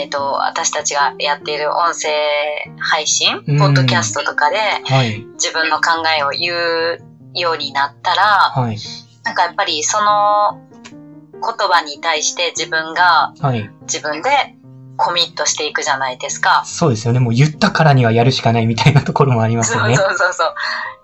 [0.00, 2.10] えっ、と、私たちがやっている音声
[2.78, 5.24] 配信、うんポッドキャストとかではい。
[5.34, 7.00] 自分の考えを言う
[7.34, 8.76] ようになったら、はい。
[9.24, 10.60] なんかやっぱりその
[11.32, 13.70] 言葉に対して自分がはい。
[13.82, 14.30] 自分で
[14.96, 16.62] コミットしていくじゃないですか。
[16.64, 17.20] そうですよね。
[17.20, 19.96] もう言ったからにはやるしかないみたいなところもありますそうよね。
[19.96, 20.54] そうそうそう。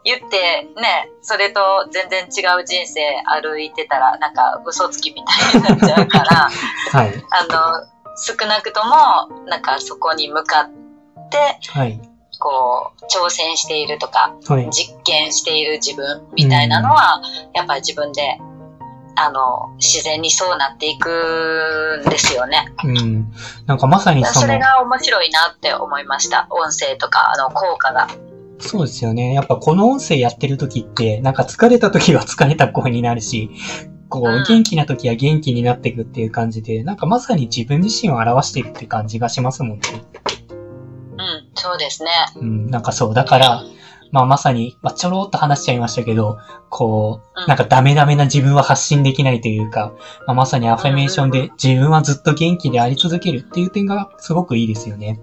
[0.04, 1.60] 言ってね、それと
[1.92, 6.50] 全然違う人生歩いてたら、なんか嘘つきみたいになっちゃうから、
[6.92, 7.24] はい。
[7.30, 10.70] あの、少なくとも、なんかそこに向かっ
[11.30, 12.00] て、はい。
[12.38, 14.68] こう、挑戦しているとか、はい。
[14.70, 17.22] 実験している自分みたいなのは、
[17.54, 18.38] やっぱり自分で、
[19.14, 22.66] あの、自然にそうなっていくんですよね。
[22.84, 23.32] うん。
[23.66, 26.46] なんかまさにそのそれ、が面白いなって思いました。
[26.50, 28.08] 音声とか、あの、効果が。
[28.58, 29.34] そうですよね。
[29.34, 33.50] やっぱこの音声やってる時って、なんか疲れた時は疲れた声になるし、
[34.12, 39.84] こうんう、元気な時は元気になっていくっていう感じで、なんかまさに自分自身を表しているって感じがしますもんね。
[41.12, 42.10] うん、そうですね。
[42.36, 43.62] うん、なんかそう、だから、
[44.10, 49.92] まあまさに、まあちょろっと話しちゃいましたけど、こう、うんなんかダメダメな自分は発信できないというか、
[50.26, 55.18] まあ、まさにアファメーションで自分はずっと元気であり続けるっていう点がすごくいいですよね。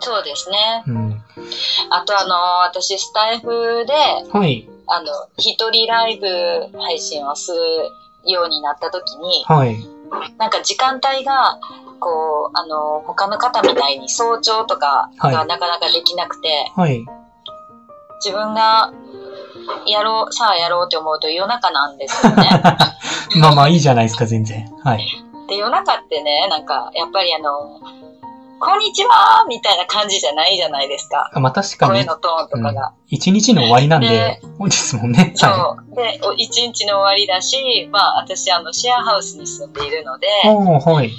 [0.00, 0.84] そうですね。
[0.86, 1.22] うん。
[1.90, 2.34] あとあの、
[2.66, 3.92] 私スタイフで、
[4.32, 9.76] はい、あの、一人ライブ配信をするようになった時に、はい、
[10.38, 11.58] なんか時間帯が、
[12.00, 17.04] こう、あの、他の方みたいに早朝とかはいがなかなかできなくて、はい。
[18.24, 18.92] 自分が
[19.86, 22.48] やろう、さあやろうって思うと夜中なんですよね。
[23.40, 24.66] まあまあいいじゃないですか、全然。
[24.82, 25.06] はい。
[25.48, 27.80] で、夜中ってね、なんか、やっぱりあの、
[28.64, 31.30] こんにちはみたいな感じじゃないじゃないですか。
[31.32, 32.94] あまあ確かに声の、トーンとかが。
[33.08, 35.34] 一日の終わりなんでで、多いですもんね。
[35.38, 35.96] はそう。
[35.96, 41.10] で、お一日の終わりだし、まあ私あの、シェアハウスに住んでいるので、はい。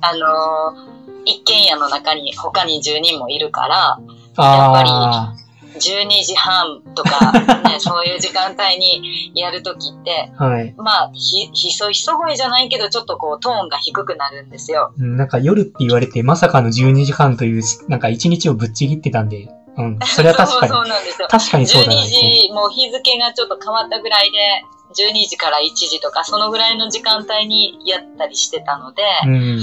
[0.00, 0.92] あのー
[1.24, 3.98] 一軒家の中に他に10人もいるから、
[4.36, 5.34] あ
[5.74, 7.32] 12時半とか、
[7.68, 10.74] ね、そういう時間帯にやるときって、あ、はい。
[10.76, 14.92] まあ、ひ、ひそひそ声じゃないけど、ちょっとこう、トーンが低くなるんですよ。
[14.98, 19.98] うんなんか夜って言われて、まさかの12時半という、なんか一日をぶっちぎってたんで、うん。
[20.04, 20.84] それは確か そうに。
[20.84, 21.28] そうなんですよ。
[21.28, 22.02] 確かにそうだ12ね。
[22.02, 24.38] 時、もう日付がちょっと変わったぐらいで、
[24.92, 29.60] 12時から1時とか、そのぐらいの時間帯にやったりしてたので、うん。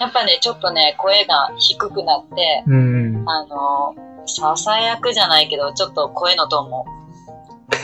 [0.00, 3.24] やっぱね、ちょっとね、声が低くなって、うん。
[3.26, 3.94] あの、
[4.26, 6.86] ささやくじゃないけど、ちょっと声のトーンも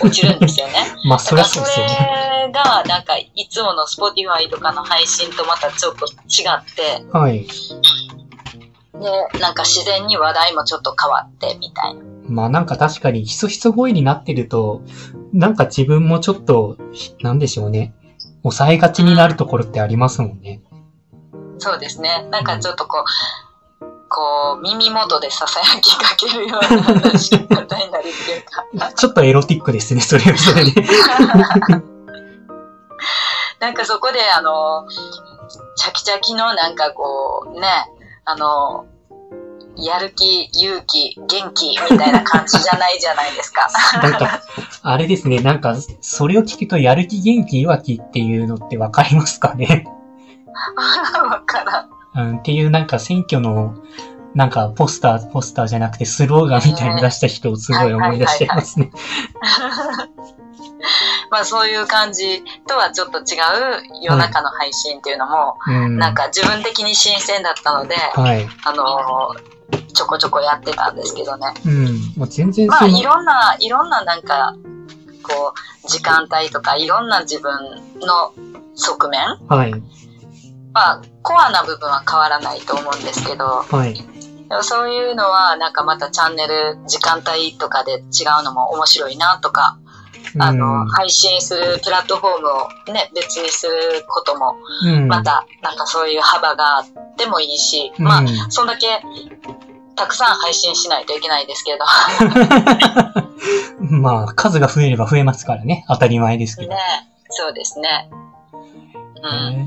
[0.03, 0.73] 落ちるんですよね。
[1.09, 2.21] まあ、そりゃそうそですよね。
[2.47, 7.47] れが、なんか、いつもの Spotify とかの配信とまたちょっと違って、はい。
[9.01, 12.01] で、なんか自然に話題もちょっと変わって、みたいな。
[12.29, 14.83] まあなんか確かにひそひそ声になってると、
[15.33, 16.77] なんか自分もちょっと、
[17.23, 17.95] なんでしょうね。
[18.43, 20.63] 抑えがちになるところってありますもんね。
[21.59, 22.27] そうですね。
[22.31, 23.50] なんかちょっとこう、
[24.11, 28.39] こう、耳元でささやきかけるような話し方になるってい
[28.79, 28.93] うか。
[28.99, 30.83] ちょっとエロティックですね、それはそれで。
[33.61, 34.87] なんかそこで、あの、
[35.77, 37.69] チャキチャキのなんかこう、ね、
[38.25, 38.87] あの、
[39.77, 43.69] やる気、勇気、元気みたいな感じじゃないじゃないですか。
[44.03, 44.41] なんか、
[44.83, 49.85] あれですね、なんか、それを聞くとやる気元気弱気っていうのってわかりますかね？
[51.31, 52.00] わからん。
[52.15, 53.75] うん、っていうなんか選挙の、
[54.35, 58.91] なんかポスター、ポスターじゃなくてスローガンみたいに出した人をすごい思い出しちゃいますね。
[61.31, 63.25] まあそういう感じとはちょっと違う
[64.03, 65.99] 夜中の配信っていうのも、うん。
[65.99, 68.49] なんか自分的に新鮮だったので、はい。
[68.65, 69.35] あの
[69.93, 71.47] ちょこちょこやってたんですけどね。
[71.65, 72.13] うん。
[72.17, 74.55] もう全然まあいろんな、いろんななんか、
[75.23, 75.55] こ
[75.85, 77.53] う、時間帯とかいろんな自分
[78.01, 78.33] の
[78.75, 79.75] 側面はい。
[80.73, 83.95] まあ、コアな部分は変わらないと思うんですけど、はい。
[83.95, 89.79] でもそういうのはなんかまたチャンネル、時間帯とかで違うのも面白いなとか、
[90.39, 96.87] あの、配信するプラットフォームをね、別にすることも、うん、また、なんかそういう幅があっ
[97.17, 98.87] てもいいし、うんまあ、そんだけ、
[99.97, 101.85] たくさん配信しないといけないですけど、
[103.97, 105.85] まあ、数が増えれば増えますからね。
[105.89, 106.71] 当たり前ですけど。
[106.71, 106.77] ね、
[107.31, 108.09] そうですね。
[109.23, 109.29] うん。
[109.29, 109.67] へ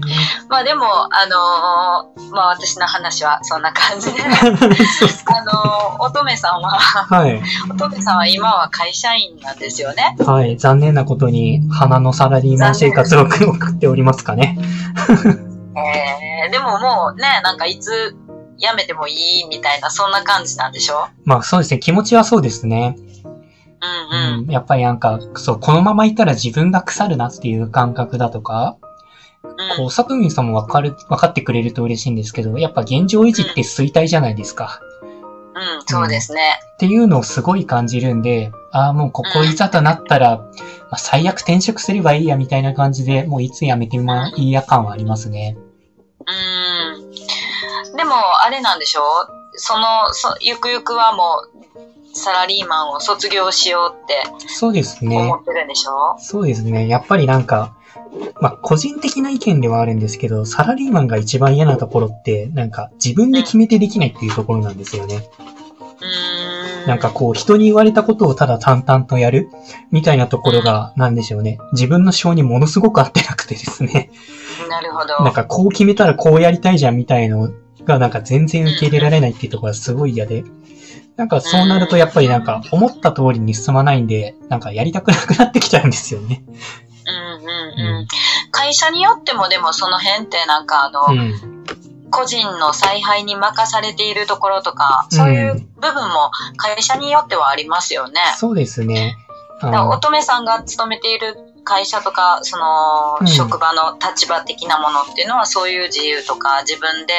[0.49, 7.41] まあでも、あのーまあ私の話はそんな感じで、 あのー乙女さんは、ーはい。
[7.69, 10.15] 乙女さんは今は会社員なんですよね。
[10.25, 10.57] はい。
[10.57, 14.57] 残念なことに、花のサラリーマン生活を送っておりますかね。
[15.75, 18.15] えー、でももうね、なんかいつ
[18.57, 21.07] 辞めてもいいみたいな、そんな感じなんでしょ？
[21.25, 21.79] まあそうですね。
[21.79, 22.95] 気持ちはそうですね。
[23.81, 24.43] うんうん。
[24.43, 24.51] うん。
[24.51, 28.77] やっぱりなんか、そう、このままいたら自分が腐るなっていう感覚だとか、
[29.77, 34.79] こう、サプミンさんもわかる、わかってくれると嬉しいんですけど、やっぱ現状維持って衰退じゃないですか。
[35.55, 36.41] うん、そうですね。
[36.75, 40.47] っていうのをすごい感じるんで、ああ、もうここいざとなったら、ま
[40.91, 45.57] あ、最悪転職すればいいやみたいな感じで、もういつ辞めてもいいや感はありますね。
[46.25, 47.95] うん。
[47.95, 49.03] でも、あれなんでしょう？
[49.55, 55.37] その、そ、ゆくゆくはもう、サラリーマンを卒業しようってそうですね思。
[55.37, 56.87] ってるんでしょ、そうですね。
[56.87, 57.75] やっぱりなんか、
[58.41, 65.29] まあ、個人的な意見ではあるんですけど、サラリーマンが一番嫌なところって、なんか自分で決めてできないっていうところなんですよね。
[66.87, 69.47] なんかこう、人に言われたことをただ淡々とやる
[69.91, 71.59] みたいなところが、なんでしょうね。
[71.71, 74.11] 自分の性にものすごく合ってなくてですね。
[74.69, 75.23] なるほど。
[75.23, 77.51] なんかこう決めたらこうやりたいじゃんみたいの
[77.85, 80.43] がなんか全然受け入れられないっていうところがすごい嫌で。
[81.15, 86.43] なんかそうなるとやっぱりなんか思った通りに進まないんで、なんかやりたくなくなってきちゃうんですよね。
[87.05, 88.07] うんうんうん。
[88.51, 91.63] 会社によってもでもその辺ってなんかあの、うん。
[92.09, 98.13] 個人の采配に任されているところとか、そういう部分も会社によってはありますよね。
[98.37, 99.17] そうですね。
[99.63, 107.13] 乙女さんが勤めている会社とか、その、うん職場の立場的なものっていうのは、そういう自由とか、自分で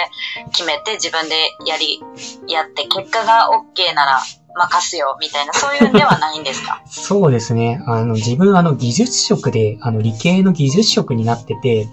[0.52, 1.34] 決めて、自分で
[1.66, 2.00] やり、
[2.46, 4.20] やって、結果が OK なら
[4.54, 6.80] 任すよ、みたいな、そういうんではないんですか？
[6.88, 7.82] そうですね。
[7.86, 11.88] あの、自分あの技術職で、あの理系の技術職になってて、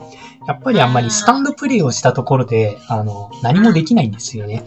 [0.47, 4.63] やっぱりあんまりスタンドプレイをしたところで、あの、何もできないんですよね。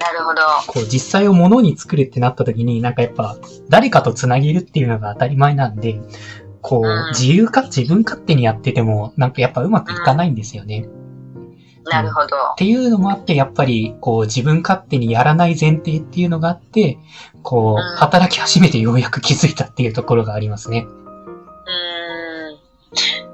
[0.00, 0.40] なるほど。
[0.66, 3.36] こう、実際を物に作るってなった時に、なんかやっぱ、
[3.68, 6.00] 誰かと繋げるっていうのが当たり前なんで、
[6.60, 10.88] こうんう、自由か、自分勝手にやってても、なんかやっぱうまくいかないんですよね。
[11.90, 12.36] なるほど。
[12.36, 16.98] っていうのもあって、やっぱり、こう、自分勝手にやらない前提っていうのがあって、
[17.42, 20.86] こうんう、働き始めてようやく気づいたっていうところがありますね。
[20.86, 22.52] うー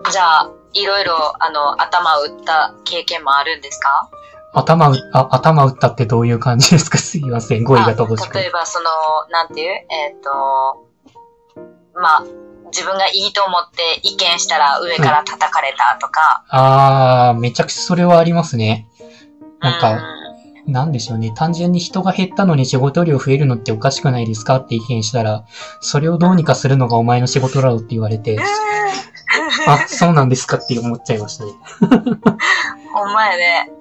[0.08, 0.10] ん。
[0.10, 1.12] じゃあ、いろいろ、
[1.44, 4.08] あの、頭を打った経験もあるんですか？
[4.54, 6.96] 頭う、あ、頭打ったってどういう感じですか？
[6.98, 7.64] すいません。
[7.64, 8.86] 語彙が乏しくあ例えば、その、
[9.30, 9.68] なんていう？
[9.90, 10.30] えっ、と、
[11.94, 12.24] まあ、
[12.72, 16.44] 自分がいいと思って意見したら上から叩かれたとか。
[16.48, 18.86] あー、めちゃくちゃそれはありますね。
[19.60, 19.92] なんか、
[20.66, 21.32] うなんでしょうね。
[21.34, 25.44] 単純に人が減ったのに仕事量増えるのっておかしくないですかって意見したら、
[25.80, 28.38] それをどうにかするのがお前の仕事だろうって言われて、
[29.66, 31.52] あ、そうなんですかって思っちゃいましたね。
[32.98, 33.70] ほんまやね。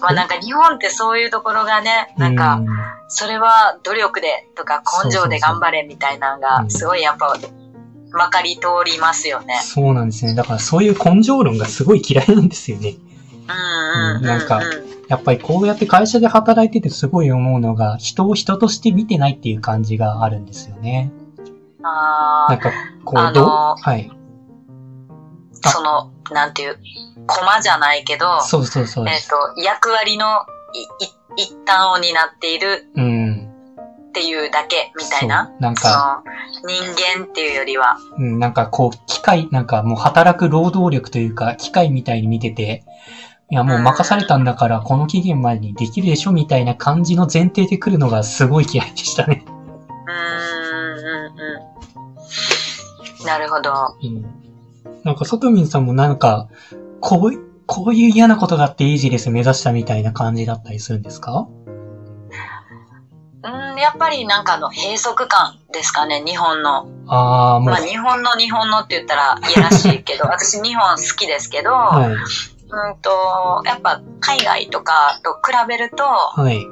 [0.00, 2.66] まあなんか日本ってそういうところがね、なんか、うん
[3.14, 7.36] それは努力でとか根性で頑張れみたいなのうんが、すごいやっぱ、
[8.10, 9.60] まかり通りますよね。
[9.62, 10.34] そうなんですね。
[10.34, 12.94] だからそういう根性論がすごい嫌いなんですよね。
[14.16, 14.22] うん。
[14.22, 14.62] なんか
[15.08, 21.12] やっぱりこうやって会社で働いててすごい思うのが、人を人として見てないっていう感じがあるんですよね。
[21.82, 22.72] あなんか、
[23.04, 23.46] こあのう、どう
[23.78, 24.10] はい。
[25.64, 26.78] あ、その、なんていう、
[27.26, 29.26] コマじゃないけど、そうそうそうえっ。
[29.26, 30.26] と、役割の
[30.74, 33.48] いい一端を担っているうん。
[34.08, 35.50] っていうだけみたいな。
[35.60, 36.22] なんそか、
[36.62, 36.82] の人
[37.16, 37.96] 間っていうよりは。
[38.18, 42.84] うん、なんかこう、機械、なんかもう働く労働力というか、機械みたいに見てて、
[43.50, 49.44] いやもう任されたんだから、この期限までにできるでしょみたいな感じの前提で来るのがすごい嫌いでしたね。
[49.46, 51.40] うーん、うん、
[53.20, 53.26] うん。
[53.26, 53.72] なるほど。
[54.02, 54.41] うん。
[55.04, 56.48] なんか、ソトミンさんもなんか、
[57.00, 61.46] こうい、こういう嫌なことがあってイージレス目指したみたいな感じだったりするんですか？
[63.44, 66.86] うん、やっぱりなんかあの閉塞感ですかね、日本の。
[67.08, 76.64] ああ、もう、まあ日本の日本のって言ったらいやらしいけど、 私日本好きですけど、はい、うんと、やっぱ海外とかと比べると、はい、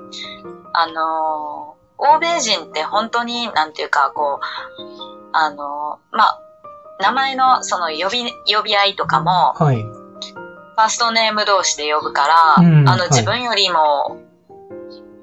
[0.73, 4.43] あのー欧米人って本当に、なんていうか、こう、
[5.33, 6.41] あのーまあ、
[7.01, 9.77] 名前のその呼び、呼び合いとかも、はい。
[9.77, 14.19] ファーストネーム同士で呼ぶから、あの、うんはい自分よりも、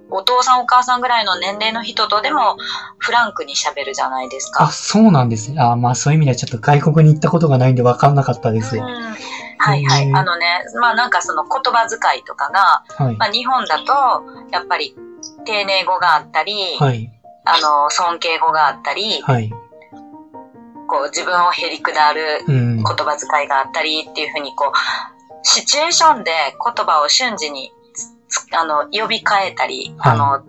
[0.09, 2.57] お父さんお母さんぐらいの年齢の人とでも、
[2.97, 4.71] フランクに喋るじゃないですあ、か。
[4.71, 5.61] そうなんですね。
[5.61, 8.77] あーまあそういう意味ではちょっと外国に行ったことがないんで分かんなかったです。
[8.77, 9.17] うんは
[9.57, 10.13] はいはい。
[10.13, 10.45] あのね、
[10.79, 13.17] まあなんかその言葉遣いとかが、い。
[13.17, 14.95] まあ日本だと、やっぱり
[15.45, 17.11] 丁寧語があったり、はい。
[17.45, 19.51] あの、尊敬語があったり、はい。
[20.87, 22.85] こう自分をへりくだるうん言。
[22.85, 27.71] 葉遣いがあったりっていうふうにこう、シチュエーションで言葉を瞬時に
[28.59, 30.43] あの呼び替えたり、はいあの、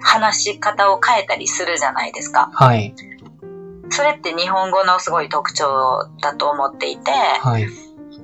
[0.00, 2.50] 話し方を変えたりするじゃないですか。
[2.52, 2.94] はい。
[3.90, 7.66] それって日本語のすごい特徴だと思っていて、はい。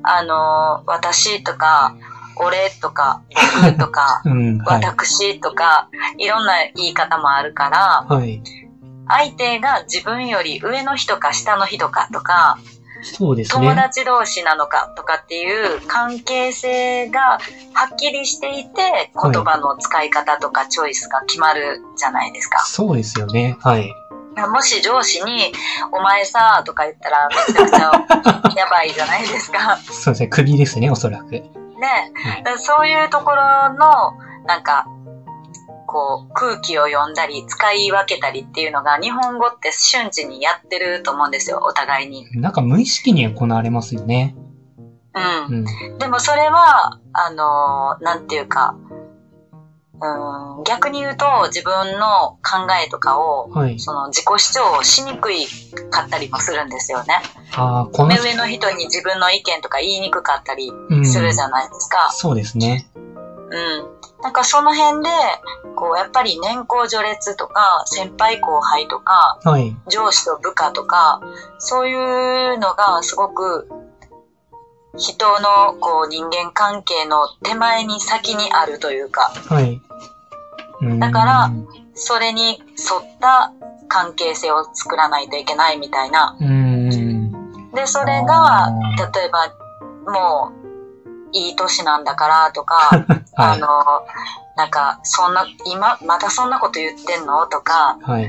[0.02, 1.96] あの、私とか、
[2.36, 3.22] 俺とか、
[3.62, 4.58] 僕とか、うん。
[4.58, 4.84] はい。
[4.84, 8.42] 私とか、いろんな言い方もあるから、はい。
[9.08, 12.58] 相手が自分より上の人か下の人かとか、
[13.02, 13.76] そうです友ね。
[13.76, 17.38] 達同士なのかとかっていう関係性がは
[17.92, 22.60] っきりしていて、言葉の使い方とかチョイスが決まるじゃないですか。
[22.60, 23.56] そうですよね。
[23.60, 23.94] はい。
[24.50, 25.52] もし上司に、
[25.92, 29.78] お前さ、とか言ったらめちゃくちゃ やばいじゃないですか。
[29.90, 30.28] そうですね。
[30.28, 31.30] 首ですね、おそらく。
[31.30, 31.50] ね。
[32.58, 34.12] そういうところの、
[34.46, 34.86] なんか、
[35.86, 42.26] こう、空気を読んだり、使い分けたりっていうのが、日本語って瞬時にやってると思うんですよ、お互いに。
[42.34, 44.34] なんか無意識に行われますよね。
[45.48, 45.64] うん。
[45.64, 45.98] うん。
[45.98, 48.76] でもそれは、あのーなんていうか、
[49.98, 53.78] うん、逆に言うと自分の考えとかを、はい。
[53.78, 55.46] その自己主張をしにくい
[55.90, 57.14] かったりもするんですよね。
[57.54, 61.06] ああ、この目、上の人に自分の意見とか言いにくかったりうん。
[61.06, 62.10] するじゃないですか。
[62.12, 62.90] そうですね。
[62.94, 63.95] うん。
[64.26, 65.10] なんかその辺で、
[65.76, 69.76] こう、やっぱり年功序列とか、先輩後輩とか、はい。
[69.88, 71.20] 上司と部下とか、
[71.58, 73.68] そういうのがすごく、
[74.96, 79.80] 人のこう人間関係の手前に先にあるというか、はい。
[80.80, 81.50] うんだから
[81.94, 83.52] それに沿った
[83.86, 86.36] 関係性を作らないといけないみたいな。
[86.40, 87.30] うん。
[87.72, 88.72] で、それが
[89.14, 90.65] 例えば、もう、
[91.36, 93.22] いい年なんだからとか、 はい。
[93.34, 93.68] あの、
[94.56, 97.46] なんか、そんな、今、またそんなこと言ってんの？
[97.46, 98.28] とか、はい。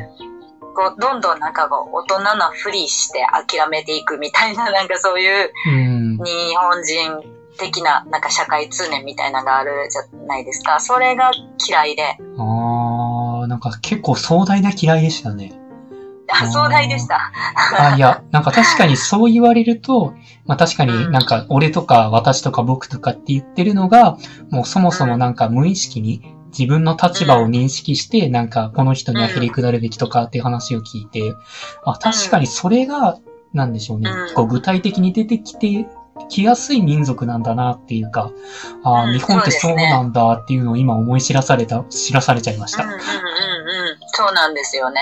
[0.76, 6.18] こう、どんどんなんかこう、大人なふりして諦めていくみたいな、 なんかそういううん。
[6.24, 7.24] 日本人
[7.58, 10.80] 的な、なんか社会通念みたいなのがあるじゃないですか。
[10.80, 11.32] それが
[11.68, 15.52] 嫌いで、ああ、なんか結構壮大な嫌いでしたね。
[16.32, 17.32] あ、壮大でした。
[17.78, 20.14] あ、いや、なんか確かにそう言われると、
[20.46, 24.18] まあ確かになんか俺とか私とか僕とかって言ってるのが、
[24.50, 26.22] もうそもそもなんか無意識に
[26.58, 31.34] 自分の立場を認識して、なんかこの人には振り下るべきとかっていう話を聞いて、
[31.84, 33.18] あ、確かにそれが、
[33.54, 34.32] なんでしょうねう。
[34.32, 35.88] んこう具体的に出てきて、
[36.30, 38.32] きやすい民族なんだなっていうか、
[38.84, 42.84] あ日本ってそうなんだっていうのを今思い知らされた、知らされちゃいました。
[42.84, 43.08] うんうんうんうん。
[44.08, 45.02] そうなんですよね。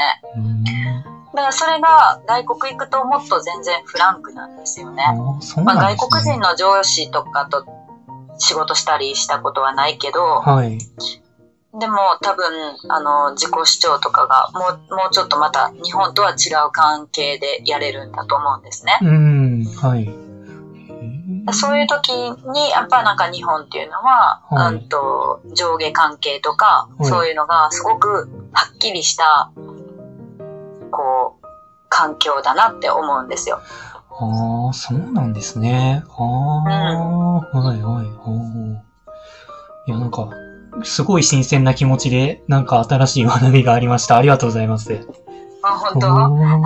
[1.36, 5.04] うんだからそれが外国行くともっと全然フランクなんですよね。
[5.04, 5.76] あーそうまあ。
[5.94, 7.66] 外国人の上司とかと
[8.40, 10.80] 仕事したりしたことはないけど、はい。
[11.78, 12.46] でも多分、
[12.90, 18.98] あの、自己主張とかがもう、もうちょっとまた日本とは違う関係でやれるんだと思うんですね。
[19.02, 20.10] うん、はい。
[21.54, 29.52] そういう時に、やっぱなんか日本っていうのは、はいうんと、上下関係とか、はいそういうのがすごくはっきりした、
[30.92, 31.46] こう、
[31.90, 33.60] 環境だなって思うんですよ。
[34.18, 36.04] ああ、そうなんですね。
[36.10, 38.06] ああ、はいはい。
[38.18, 38.86] ほう
[39.88, 40.30] いや、なんか、
[40.84, 44.18] すごい新鮮な気持ちで、なんか新しい学びがありました。
[44.18, 45.08] ありがとうございます。
[45.62, 46.08] まあ、本当？
[46.08, 46.64] お うん。
[46.64, 46.66] ー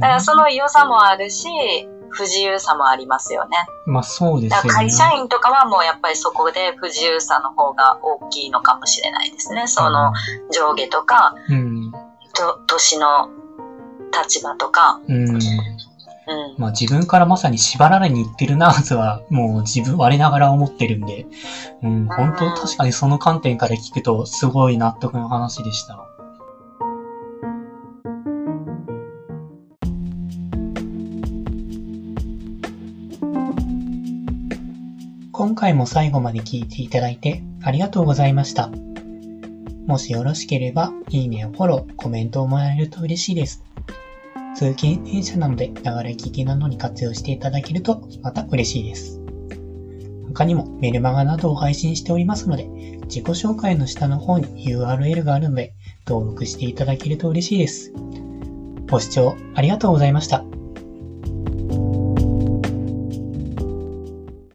[0.00, 1.48] からその良さもあるし、
[2.10, 3.56] 不自由さもありますよね。
[3.86, 4.70] まあそうですよね。
[4.70, 9.66] 会社員とかはもうやっぱりそこで不自由さの方が大きいのかもしれないですね。
[9.66, 10.12] その
[10.52, 11.92] 上下とか、うん。
[12.42, 13.28] と年の
[14.12, 15.00] 立場とか。
[15.08, 15.28] うん。
[15.28, 15.38] うん。
[16.58, 21.26] まあ自分からまさに縛られに行ってるなとは、もう自分、我ながら思ってるんで、
[21.82, 25.98] うん、本当確かにその観点から聞くと、すごい納得の話でした。
[35.32, 38.70] 今回も最後まで聞いていただいてありがとうございました。
[39.86, 43.64] もしよろしければ、いいねやフォロー、コメントをもらえると嬉しいです。
[44.54, 49.20] 通勤電車なので、ながら聞きなどに活用していただけると、また嬉しいです。
[50.28, 52.64] 他にもメルマガなどを配信しておりますので、
[53.04, 55.74] 自己紹介の下の方に URL があるので、
[56.06, 57.92] 登録していただけると嬉しいです。
[58.88, 60.44] ご視聴ありがとうございました。